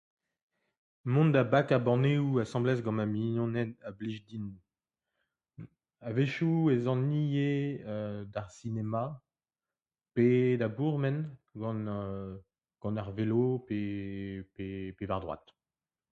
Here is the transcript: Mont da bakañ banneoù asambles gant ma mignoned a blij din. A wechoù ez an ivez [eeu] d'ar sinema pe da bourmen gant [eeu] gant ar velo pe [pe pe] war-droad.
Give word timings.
Mont 1.13 1.29
da 1.33 1.41
bakañ 1.51 1.81
banneoù 1.85 2.35
asambles 2.43 2.79
gant 2.85 2.97
ma 2.97 3.05
mignoned 3.13 3.71
a 3.87 3.89
blij 3.97 4.17
din. 4.27 4.45
A 6.07 6.09
wechoù 6.15 6.53
ez 6.75 6.83
an 6.91 7.01
ivez 7.23 7.65
[eeu] 7.93 8.17
d'ar 8.33 8.47
sinema 8.57 9.03
pe 10.13 10.25
da 10.61 10.67
bourmen 10.77 11.17
gant 11.61 11.83
[eeu] 11.95 12.39
gant 12.81 12.99
ar 13.01 13.09
velo 13.17 13.45
pe 13.67 13.77
[pe 14.53 14.63
pe] 14.97 15.03
war-droad. 15.09 15.43